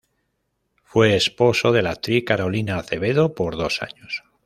Fue 0.83 1.15
esposo 1.15 1.71
de 1.71 1.83
la 1.83 1.91
actriz 1.91 2.23
Carolina 2.25 2.79
Acevedo 2.79 3.35
por 3.35 3.55
dos 3.55 3.83
años. 3.83 4.23